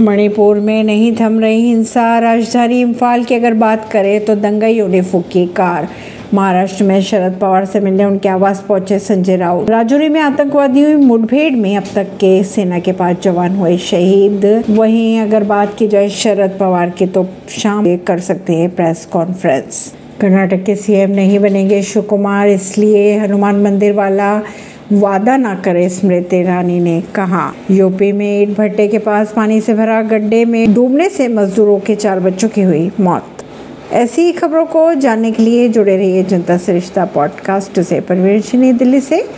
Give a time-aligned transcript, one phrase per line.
[0.00, 5.00] मणिपुर में नहीं थम रही हिंसा। राजधानी इम्फाल की अगर बात करें तो दंगाइयों ने
[5.02, 5.88] फूकी कार।
[6.34, 11.04] महाराष्ट्र में शरद पवार से मिलने उनके आवास पहुँचे संजय राउत। राजौरी में आतंकवादियों हुई
[11.04, 15.88] मुठभेड़ में अब तक के सेना के पाँच जवान हुए शहीद। वहीं अगर बात की
[15.88, 21.38] जाए शरद पवार की तो शाम कर सकते हैं प्रेस कॉन्फ्रेंस। कर्नाटक के सीएम नहीं
[21.38, 24.40] बनेंगे शिव कुमार इसलिए हनुमान मंदिर वाला
[24.92, 29.74] वादा ना करे स्मृति ईरानी ने, कहा। यूपी में ईट भट्टे के पास पानी से
[29.74, 33.24] भरा गड्ढे में डूबने से मजदूरों के चार बच्चों की हुई मौत।
[33.92, 39.28] ऐसी खबरों को जानने के लिए जुड़े रहिए जनता सरिश्ता पॉडकास्ट से। परवीन दिल्ली से।